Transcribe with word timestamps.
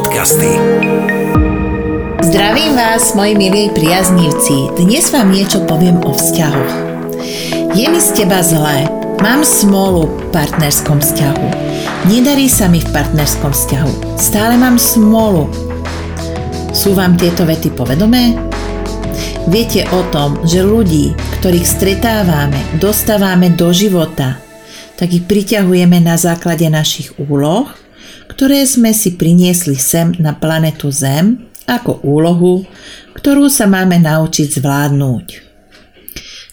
podcasty. 0.00 0.56
Zdravím 2.24 2.72
vás, 2.72 3.12
moji 3.12 3.36
milí 3.36 3.68
priaznívci. 3.76 4.72
Dnes 4.80 5.12
vám 5.12 5.28
niečo 5.28 5.60
poviem 5.68 6.00
o 6.08 6.16
vzťahoch. 6.16 6.72
Je 7.76 7.84
mi 7.84 8.00
z 8.00 8.08
teba 8.16 8.40
zlé. 8.40 8.88
Mám 9.20 9.44
smolu 9.44 10.08
v 10.08 10.32
partnerskom 10.32 11.04
vzťahu. 11.04 11.46
Nedarí 12.08 12.48
sa 12.48 12.72
mi 12.72 12.80
v 12.80 12.88
partnerskom 12.96 13.52
vzťahu. 13.52 14.16
Stále 14.16 14.56
mám 14.56 14.80
smolu. 14.80 15.52
Sú 16.72 16.96
vám 16.96 17.20
tieto 17.20 17.44
vety 17.44 17.76
povedomé? 17.76 18.40
Viete 19.52 19.84
o 19.92 20.00
tom, 20.08 20.40
že 20.48 20.64
ľudí, 20.64 21.12
ktorých 21.44 21.68
stretávame, 21.68 22.56
dostávame 22.80 23.52
do 23.52 23.68
života, 23.68 24.40
tak 24.96 25.12
ich 25.12 25.28
priťahujeme 25.28 26.00
na 26.00 26.16
základe 26.16 26.64
našich 26.72 27.12
úloh 27.20 27.68
ktoré 28.30 28.62
sme 28.62 28.94
si 28.94 29.18
priniesli 29.18 29.74
sem 29.74 30.14
na 30.22 30.38
planetu 30.38 30.94
Zem 30.94 31.50
ako 31.66 32.06
úlohu, 32.06 32.62
ktorú 33.18 33.50
sa 33.50 33.66
máme 33.66 33.98
naučiť 33.98 34.62
zvládnuť. 34.62 35.26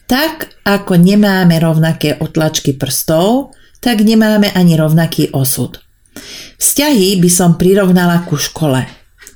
Tak 0.09 0.65
ako 0.65 0.93
nemáme 0.97 1.61
rovnaké 1.61 2.17
otlačky 2.17 2.73
prstov, 2.73 3.53
tak 3.77 4.01
nemáme 4.01 4.49
ani 4.51 4.73
rovnaký 4.73 5.29
osud. 5.35 5.77
Vzťahy 6.57 7.21
by 7.21 7.29
som 7.29 7.61
prirovnala 7.61 8.25
ku 8.25 8.39
škole. 8.39 8.81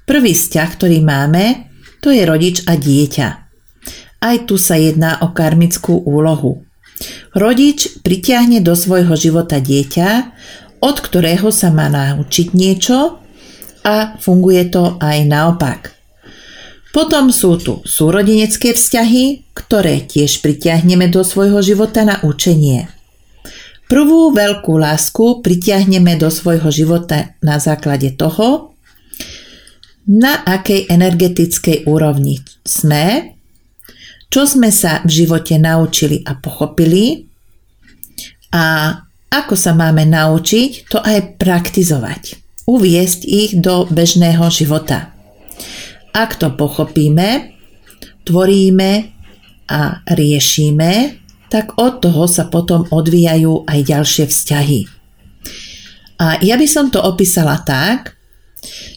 Prvý 0.09 0.33
vzťah, 0.33 0.69
ktorý 0.73 0.97
máme, 1.05 1.69
to 2.01 2.09
je 2.09 2.25
rodič 2.25 2.65
a 2.65 2.73
dieťa. 2.73 3.27
Aj 4.21 4.37
tu 4.49 4.57
sa 4.57 4.77
jedná 4.77 5.21
o 5.21 5.33
karmickú 5.33 6.01
úlohu. 6.01 6.65
Rodič 7.33 8.01
pritiahne 8.05 8.61
do 8.61 8.77
svojho 8.77 9.13
života 9.17 9.57
dieťa, 9.57 10.09
od 10.81 10.97
ktorého 10.97 11.53
sa 11.53 11.69
má 11.69 11.87
naučiť 11.87 12.57
niečo 12.57 13.21
a 13.85 14.17
funguje 14.17 14.67
to 14.73 14.97
aj 14.97 15.17
naopak. 15.29 15.81
Potom 16.91 17.31
sú 17.31 17.55
tu 17.55 17.79
súrodenecké 17.87 18.75
vzťahy, 18.75 19.55
ktoré 19.55 20.03
tiež 20.03 20.43
pritiahneme 20.43 21.07
do 21.07 21.23
svojho 21.23 21.63
života 21.63 22.03
na 22.03 22.19
učenie. 22.19 22.91
Prvú 23.87 24.35
veľkú 24.35 24.75
lásku 24.75 25.39
pritiahneme 25.39 26.19
do 26.19 26.27
svojho 26.27 26.67
života 26.67 27.35
na 27.39 27.59
základe 27.63 28.11
toho, 28.11 28.75
na 30.07 30.43
akej 30.43 30.91
energetickej 30.91 31.87
úrovni 31.87 32.43
sme, 32.67 33.35
čo 34.31 34.47
sme 34.47 34.71
sa 34.71 35.03
v 35.07 35.23
živote 35.23 35.59
naučili 35.59 36.23
a 36.23 36.35
pochopili 36.35 37.27
a 38.51 38.95
ako 39.31 39.55
sa 39.55 39.71
máme 39.71 40.03
naučiť 40.03 40.91
to 40.91 40.99
aj 40.99 41.39
praktizovať? 41.39 42.35
Uviesť 42.67 43.21
ich 43.23 43.51
do 43.55 43.87
bežného 43.87 44.43
života. 44.51 45.15
Ak 46.11 46.35
to 46.35 46.51
pochopíme, 46.51 47.55
tvoríme 48.27 48.91
a 49.71 50.03
riešime, 50.03 51.23
tak 51.47 51.79
od 51.79 52.03
toho 52.03 52.27
sa 52.27 52.51
potom 52.51 52.83
odvíjajú 52.91 53.63
aj 53.67 53.79
ďalšie 53.87 54.25
vzťahy. 54.27 54.79
A 56.19 56.37
ja 56.43 56.59
by 56.59 56.67
som 56.67 56.91
to 56.91 56.99
opísala 56.99 57.63
tak, 57.63 58.19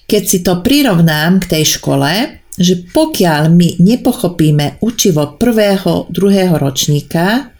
keď 0.04 0.22
si 0.22 0.38
to 0.42 0.60
prirovnám 0.60 1.40
k 1.40 1.58
tej 1.58 1.78
škole, 1.78 2.42
že 2.54 2.86
pokiaľ 2.90 3.50
my 3.50 3.82
nepochopíme 3.82 4.82
učivo 4.82 5.38
prvého, 5.38 6.10
druhého 6.10 6.54
ročníka, 6.58 7.54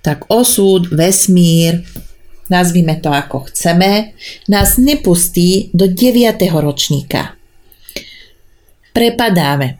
tak 0.00 0.26
osud, 0.32 0.88
vesmír, 0.90 1.84
nazvime 2.50 2.98
to 2.98 3.08
ako 3.14 3.46
chceme, 3.48 4.12
nás 4.50 4.76
nepustí 4.76 5.70
do 5.72 5.86
9. 5.86 6.36
ročníka. 6.58 7.38
Prepadáme. 8.90 9.78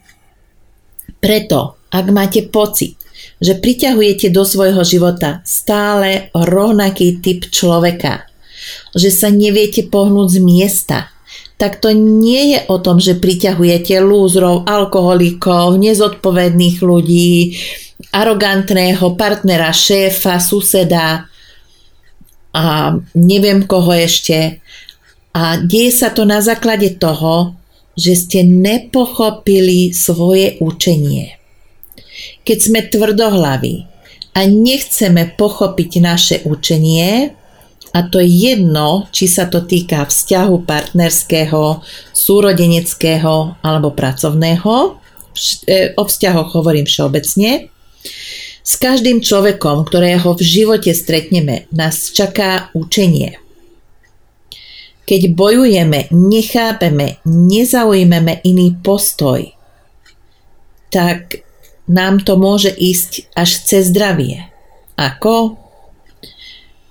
Preto, 1.21 1.77
ak 1.91 2.07
máte 2.15 2.47
pocit, 2.47 2.97
že 3.43 3.59
priťahujete 3.59 4.33
do 4.33 4.47
svojho 4.47 4.81
života 4.87 5.45
stále 5.45 6.33
rovnaký 6.33 7.21
typ 7.21 7.51
človeka, 7.51 8.25
že 8.95 9.11
sa 9.13 9.29
neviete 9.29 9.85
pohnúť 9.85 10.37
z 10.37 10.39
miesta, 10.41 10.99
tak 11.61 11.77
to 11.85 11.93
nie 11.93 12.57
je 12.57 12.59
o 12.73 12.81
tom, 12.81 12.97
že 12.97 13.21
priťahujete 13.21 14.01
lúzrov, 14.01 14.65
alkoholikov, 14.65 15.77
nezodpovedných 15.77 16.81
ľudí, 16.81 17.53
arogantného 18.17 19.13
partnera, 19.21 19.69
šéfa, 19.69 20.41
suseda, 20.41 21.29
a 22.51 22.97
neviem 23.15 23.63
koho 23.67 23.95
ešte. 23.95 24.59
A 25.31 25.63
deje 25.63 25.95
sa 25.95 26.11
to 26.11 26.27
na 26.27 26.43
základe 26.43 26.99
toho, 26.99 27.55
že 27.95 28.19
ste 28.19 28.41
nepochopili 28.43 29.95
svoje 29.95 30.59
učenie. 30.59 31.39
Keď 32.43 32.59
sme 32.59 32.81
tvrdohlaví 32.87 33.87
a 34.35 34.41
nechceme 34.47 35.35
pochopiť 35.39 35.91
naše 36.03 36.37
učenie, 36.47 37.35
a 37.91 38.07
to 38.07 38.23
je 38.23 38.55
jedno, 38.55 39.11
či 39.11 39.27
sa 39.27 39.51
to 39.51 39.67
týka 39.67 40.07
vzťahu 40.07 40.63
partnerského, 40.63 41.83
súrodeneckého 42.15 43.59
alebo 43.67 43.91
pracovného, 43.91 44.75
e, 45.67 45.91
o 45.99 46.03
vzťahoch 46.07 46.55
hovorím 46.55 46.87
všeobecne, 46.87 47.67
s 48.71 48.79
každým 48.79 49.19
človekom, 49.19 49.83
ktorého 49.83 50.39
v 50.39 50.43
živote 50.47 50.95
stretneme, 50.95 51.67
nás 51.75 52.15
čaká 52.15 52.71
učenie. 52.71 53.43
Keď 55.11 55.35
bojujeme, 55.35 56.07
nechápeme, 56.15 57.19
nezaujmeme 57.27 58.47
iný 58.47 58.79
postoj, 58.79 59.51
tak 60.95 61.43
nám 61.91 62.23
to 62.23 62.39
môže 62.39 62.71
ísť 62.71 63.35
až 63.35 63.51
cez 63.67 63.91
zdravie. 63.91 64.47
Ako? 64.95 65.59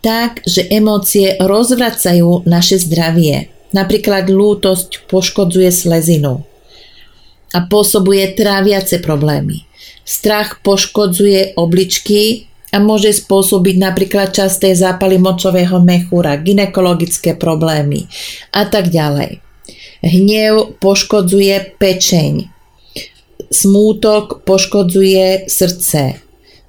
Tak, 0.04 0.44
že 0.44 0.68
emócie 0.68 1.40
rozvracajú 1.40 2.44
naše 2.44 2.76
zdravie. 2.76 3.56
Napríklad 3.72 4.28
lútosť 4.28 5.08
poškodzuje 5.08 5.72
slezinu 5.72 6.44
a 7.56 7.64
pôsobuje 7.72 8.36
tráviace 8.36 9.00
problémy. 9.00 9.69
Strach 10.10 10.66
poškodzuje 10.66 11.54
obličky 11.54 12.50
a 12.74 12.82
môže 12.82 13.14
spôsobiť 13.14 13.76
napríklad 13.78 14.34
časté 14.34 14.74
zápaly 14.74 15.22
močového 15.22 15.78
mechúra, 15.86 16.34
ginekologické 16.42 17.38
problémy 17.38 18.10
a 18.50 18.66
tak 18.66 18.90
ďalej. 18.90 19.38
Hnev 20.02 20.82
poškodzuje 20.82 21.78
pečeň, 21.78 22.50
smútok 23.54 24.42
poškodzuje 24.50 25.46
srdce, 25.46 26.18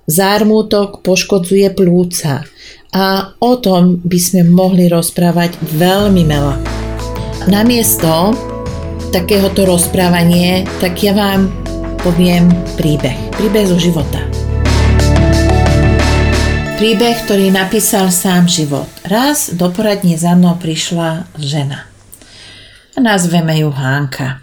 zármutok 0.05 1.01
poškodzuje 1.01 1.73
plúca 1.73 2.45
a 2.93 3.07
o 3.41 3.53
tom 3.57 4.05
by 4.05 4.19
sme 4.21 4.43
mohli 4.45 4.85
rozprávať 4.93 5.57
veľmi 5.81 6.23
veľa. 6.29 6.57
Namiesto 7.49 8.37
takéhoto 9.17 9.65
rozprávanie, 9.65 10.69
tak 10.83 11.01
ja 11.01 11.17
vám 11.17 11.60
poviem 12.01 12.49
príbeh. 12.81 13.29
Príbeh 13.37 13.69
zo 13.69 13.77
života. 13.77 14.25
Príbeh, 16.81 17.17
ktorý 17.29 17.53
napísal 17.53 18.09
sám 18.09 18.49
život. 18.49 18.89
Raz 19.05 19.53
do 19.53 19.69
poradne 19.69 20.17
za 20.17 20.33
mnou 20.33 20.57
prišla 20.57 21.29
žena. 21.37 21.85
A 22.97 23.05
nazveme 23.05 23.53
ju 23.61 23.69
Hánka. 23.69 24.41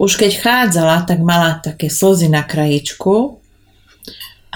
Už 0.00 0.16
keď 0.16 0.32
chádzala, 0.40 1.04
tak 1.04 1.20
mala 1.20 1.60
také 1.60 1.92
slzy 1.92 2.32
na 2.32 2.40
krajičku 2.48 3.36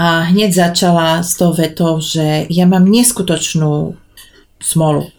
a 0.00 0.32
hneď 0.32 0.56
začala 0.56 1.20
s 1.20 1.36
tou 1.36 1.52
vetou, 1.52 2.00
že 2.00 2.48
ja 2.48 2.64
mám 2.64 2.88
neskutočnú 2.88 4.00
smolu. 4.64 5.12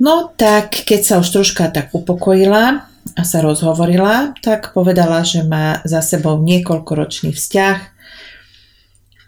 No 0.00 0.32
tak, 0.32 0.88
keď 0.88 1.00
sa 1.04 1.14
už 1.20 1.28
troška 1.28 1.68
tak 1.68 1.92
upokojila, 1.92 2.93
a 3.14 3.22
sa 3.22 3.38
rozhovorila, 3.40 4.34
tak 4.42 4.74
povedala, 4.74 5.22
že 5.22 5.46
má 5.46 5.78
za 5.86 6.02
sebou 6.02 6.38
niekoľkoročný 6.42 7.30
vzťah 7.30 7.78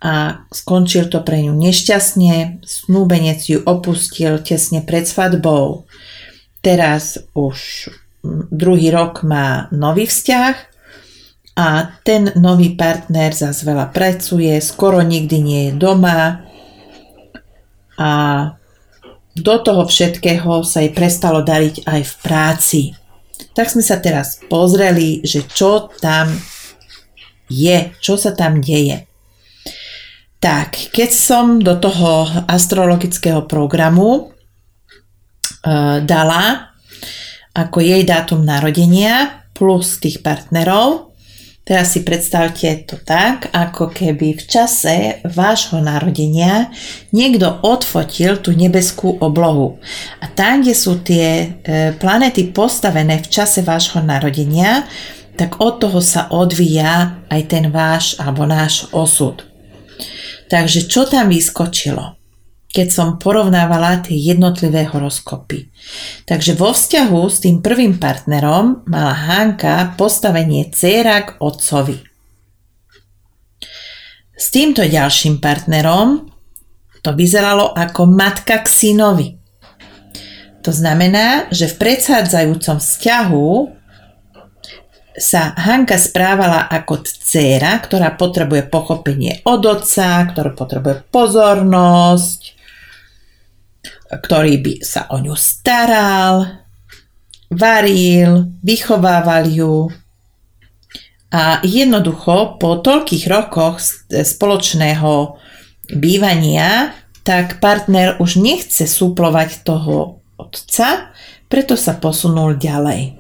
a 0.03 0.45
skončil 0.51 1.09
to 1.09 1.23
pre 1.23 1.41
ňu 1.47 1.55
nešťastne. 1.55 2.63
Snúbenec 2.67 3.41
ju 3.47 3.63
opustil 3.63 4.43
tesne 4.43 4.83
pred 4.83 5.07
svadbou. 5.09 5.87
Teraz 6.61 7.23
už 7.33 7.89
druhý 8.51 8.91
rok 8.91 9.23
má 9.23 9.71
nový 9.71 10.11
vzťah 10.11 10.55
a 11.57 11.95
ten 12.05 12.35
nový 12.37 12.75
partner 12.75 13.33
zase 13.33 13.65
veľa 13.65 13.95
pracuje, 13.95 14.59
skoro 14.61 15.01
nikdy 15.01 15.37
nie 15.41 15.63
je 15.71 15.73
doma 15.79 16.45
a 17.97 18.11
do 19.37 19.57
toho 19.61 19.85
všetkého 19.85 20.65
sa 20.65 20.85
jej 20.85 20.93
prestalo 20.93 21.45
dariť 21.45 21.85
aj 21.85 22.01
v 22.05 22.15
práci. 22.25 22.83
Tak 23.57 23.73
sme 23.73 23.81
sa 23.81 23.97
teraz 23.97 24.37
pozreli, 24.53 25.25
že 25.25 25.49
čo 25.49 25.89
tam 26.05 26.29
je, 27.49 27.97
čo 28.05 28.21
sa 28.21 28.37
tam 28.37 28.61
deje. 28.61 29.09
Tak, 30.37 30.93
keď 30.93 31.11
som 31.11 31.65
do 31.65 31.81
toho 31.81 32.29
astrologického 32.45 33.49
programu 33.49 34.37
dala 36.05 36.77
ako 37.57 37.81
jej 37.81 38.05
dátum 38.05 38.45
narodenia 38.45 39.49
plus 39.57 39.97
tých 40.05 40.21
partnerov. 40.21 41.16
Teraz 41.67 41.99
si 41.99 42.07
predstavte 42.07 42.87
to 42.87 42.95
tak, 43.03 43.51
ako 43.51 43.91
keby 43.91 44.39
v 44.39 44.45
čase 44.47 45.19
vášho 45.27 45.83
narodenia 45.83 46.71
niekto 47.11 47.59
odfotil 47.67 48.39
tú 48.39 48.55
nebeskú 48.55 49.19
oblohu. 49.19 49.83
A 50.23 50.31
tam, 50.31 50.63
kde 50.63 50.79
sú 50.79 51.03
tie 51.03 51.27
e, 51.27 51.47
planety 51.99 52.55
postavené 52.55 53.19
v 53.19 53.27
čase 53.27 53.67
vášho 53.67 53.99
narodenia, 53.99 54.87
tak 55.35 55.59
od 55.59 55.83
toho 55.83 55.99
sa 55.99 56.31
odvíja 56.31 57.27
aj 57.27 57.43
ten 57.51 57.75
váš 57.75 58.15
alebo 58.23 58.47
náš 58.47 58.87
osud. 58.95 59.43
Takže 60.47 60.87
čo 60.87 61.03
tam 61.11 61.35
vyskočilo? 61.35 62.15
Keď 62.77 62.89
som 62.93 63.17
porovnávala 63.17 64.05
tie 64.05 64.13
jednotlivé 64.13 64.85
horoskopy. 64.85 65.73
Takže 66.29 66.53
vo 66.61 66.77
vzťahu 66.77 67.21
s 67.25 67.41
tým 67.41 67.65
prvým 67.65 67.97
partnerom 67.97 68.85
mala 68.85 69.17
Hanka 69.17 69.97
postavenie 69.97 70.69
dcéra 70.69 71.25
k 71.25 71.29
otcovi. 71.41 71.97
S 74.37 74.53
týmto 74.53 74.85
ďalším 74.85 75.41
partnerom 75.41 76.29
to 77.01 77.17
vyzeralo 77.17 77.73
ako 77.73 78.05
matka 78.05 78.61
k 78.61 78.69
synovi. 78.69 79.41
To 80.61 80.69
znamená, 80.69 81.49
že 81.49 81.73
v 81.73 81.81
predchádzajúcom 81.81 82.77
vzťahu 82.77 83.49
sa 85.17 85.57
Hanka 85.57 85.97
správala 85.97 86.69
ako 86.69 87.09
dcéra, 87.09 87.81
ktorá 87.81 88.13
potrebuje 88.21 88.69
pochopenie 88.69 89.41
od 89.49 89.65
otca, 89.65 90.29
ktorá 90.29 90.53
potrebuje 90.53 91.09
pozornosť, 91.09 92.56
ktorý 94.11 94.63
by 94.63 94.73
sa 94.83 95.11
o 95.11 95.19
ňu 95.19 95.35
staral, 95.35 96.63
varil, 97.51 98.51
vychovával 98.63 99.47
ju. 99.51 99.91
A 101.35 101.61
jednoducho 101.67 102.57
po 102.57 102.79
toľkých 102.81 103.25
rokoch 103.27 103.83
spoločného 104.09 105.37
bývania, 105.91 106.95
tak 107.27 107.59
partner 107.59 108.15
už 108.23 108.39
nechce 108.39 108.87
súplovať 108.87 109.67
toho 109.67 110.23
otca, 110.39 111.11
preto 111.51 111.75
sa 111.75 111.99
posunul 111.99 112.55
ďalej. 112.55 113.19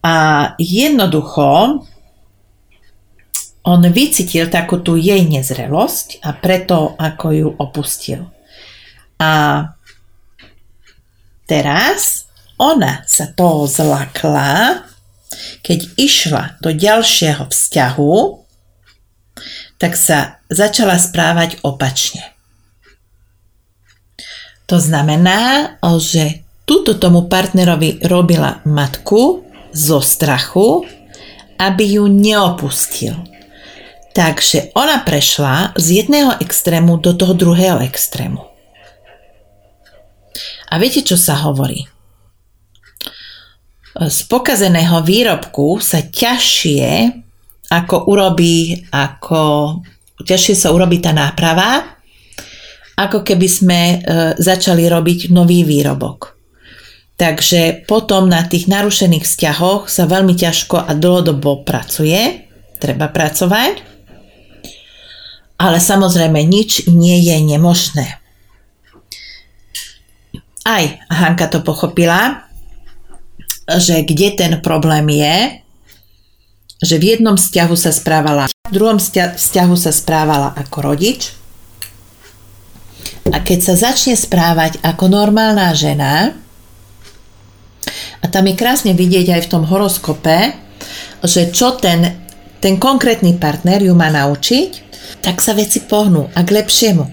A 0.00 0.16
jednoducho 0.56 1.84
on 3.70 3.86
vycítil 3.86 4.50
takú 4.50 4.82
tú 4.82 4.98
jej 4.98 5.22
nezrelosť 5.24 6.20
a 6.26 6.34
preto 6.34 6.98
ako 6.98 7.26
ju 7.30 7.48
opustil. 7.54 8.26
A 9.20 9.64
teraz 11.46 12.26
ona 12.58 13.06
sa 13.06 13.30
toho 13.30 13.64
zlakla, 13.70 14.84
keď 15.62 15.78
išla 15.96 16.44
do 16.60 16.74
ďalšieho 16.74 17.48
vzťahu, 17.48 18.16
tak 19.80 19.96
sa 19.96 20.42
začala 20.52 21.00
správať 21.00 21.62
opačne. 21.64 22.36
To 24.68 24.76
znamená, 24.76 25.74
že 25.98 26.44
túto 26.68 26.94
tomu 26.94 27.26
partnerovi 27.26 28.04
robila 28.06 28.62
matku 28.62 29.42
zo 29.74 29.98
strachu, 29.98 30.86
aby 31.58 31.98
ju 31.98 32.04
neopustil. 32.06 33.18
Takže 34.20 34.76
ona 34.76 35.00
prešla 35.00 35.72
z 35.80 36.04
jedného 36.04 36.36
extrému 36.44 37.00
do 37.00 37.16
toho 37.16 37.32
druhého 37.32 37.80
extrému. 37.80 38.44
A 40.68 40.76
viete, 40.76 41.00
čo 41.00 41.16
sa 41.16 41.40
hovorí? 41.40 41.88
Z 43.96 44.28
pokazeného 44.28 45.00
výrobku 45.00 45.80
sa 45.80 46.04
ťažšie 46.04 47.16
ako 47.72 48.12
urobí, 48.12 48.84
ako 48.92 49.80
ťažšie 50.20 50.52
sa 50.52 50.68
urobí 50.76 51.00
tá 51.00 51.16
náprava, 51.16 51.80
ako 53.00 53.24
keby 53.24 53.48
sme 53.48 53.80
e, 53.80 53.96
začali 54.36 54.84
robiť 54.84 55.32
nový 55.32 55.64
výrobok. 55.64 56.36
Takže 57.16 57.88
potom 57.88 58.28
na 58.28 58.44
tých 58.44 58.68
narušených 58.68 59.24
vzťahoch 59.24 59.88
sa 59.88 60.04
veľmi 60.04 60.36
ťažko 60.36 60.76
a 60.76 60.92
dlhodobo 60.92 61.64
pracuje, 61.64 62.44
treba 62.76 63.08
pracovať 63.08 63.89
ale 65.60 65.76
samozrejme 65.76 66.40
nič 66.40 66.88
nie 66.88 67.20
je 67.20 67.36
nemožné. 67.44 68.16
Aj 70.64 70.84
Hanka 71.12 71.52
to 71.52 71.60
pochopila, 71.60 72.48
že 73.68 74.00
kde 74.00 74.28
ten 74.32 74.52
problém 74.64 75.04
je, 75.12 75.60
že 76.80 76.96
v 76.96 77.16
jednom 77.16 77.36
vzťahu 77.36 77.76
sa 77.76 77.92
správala, 77.92 78.48
v 78.48 78.72
druhom 78.72 78.96
vzťahu 78.96 79.76
sa 79.76 79.92
správala 79.92 80.56
ako 80.56 80.76
rodič 80.80 81.36
a 83.28 83.44
keď 83.44 83.58
sa 83.60 83.92
začne 83.92 84.16
správať 84.16 84.80
ako 84.80 85.12
normálna 85.12 85.76
žena, 85.76 86.32
a 88.20 88.28
tam 88.28 88.48
je 88.48 88.56
krásne 88.56 88.92
vidieť 88.92 89.32
aj 89.32 89.40
v 89.48 89.50
tom 89.50 89.64
horoskope, 89.64 90.56
že 91.24 91.52
čo 91.52 91.76
ten, 91.76 92.20
ten 92.60 92.76
konkrétny 92.76 93.36
partner 93.40 93.80
ju 93.80 93.96
má 93.96 94.12
naučiť, 94.12 94.89
tak 95.20 95.40
sa 95.44 95.52
veci 95.52 95.84
pohnú 95.84 96.28
a 96.32 96.40
k 96.44 96.60
lepšiemu. 96.60 97.04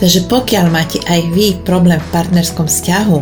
Takže 0.00 0.26
pokiaľ 0.26 0.66
máte 0.68 0.98
aj 1.06 1.20
vy 1.32 1.62
problém 1.62 2.00
v 2.00 2.12
partnerskom 2.12 2.66
vzťahu 2.66 3.18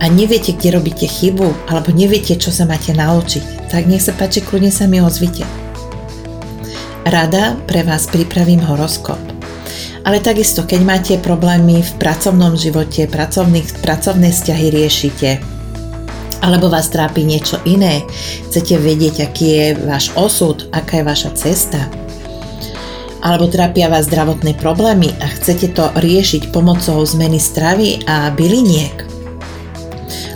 a 0.00 0.04
neviete, 0.08 0.56
kde 0.56 0.76
robíte 0.80 1.06
chybu 1.06 1.68
alebo 1.68 1.92
neviete, 1.92 2.36
čo 2.36 2.50
sa 2.50 2.64
máte 2.64 2.96
naučiť, 2.96 3.70
tak 3.70 3.86
nech 3.86 4.02
sa 4.02 4.16
páči, 4.16 4.40
kľudne 4.40 4.72
sa 4.72 4.88
mi 4.88 4.98
ozvite. 5.02 5.44
Rada 7.06 7.54
pre 7.70 7.86
vás 7.86 8.10
pripravím 8.10 8.64
horoskop. 8.66 9.20
Ale 10.06 10.22
takisto, 10.22 10.62
keď 10.62 10.80
máte 10.86 11.14
problémy 11.18 11.82
v 11.82 11.92
pracovnom 11.98 12.54
živote, 12.54 13.10
pracovné 13.10 14.30
vzťahy 14.30 14.66
riešite, 14.70 15.55
alebo 16.42 16.68
vás 16.68 16.92
trápi 16.92 17.24
niečo 17.24 17.60
iné, 17.64 18.04
chcete 18.50 18.76
vedieť, 18.80 19.28
aký 19.28 19.46
je 19.46 19.66
váš 19.84 20.12
osud, 20.18 20.68
aká 20.72 21.00
je 21.00 21.08
vaša 21.08 21.30
cesta, 21.36 21.80
alebo 23.26 23.50
trápia 23.50 23.90
vás 23.90 24.06
zdravotné 24.06 24.54
problémy 24.54 25.10
a 25.18 25.26
chcete 25.26 25.74
to 25.74 25.90
riešiť 25.98 26.54
pomocou 26.54 27.02
zmeny 27.02 27.42
stravy 27.42 28.06
a 28.06 28.30
byliniek. 28.30 29.02